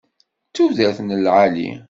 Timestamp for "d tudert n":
0.47-1.17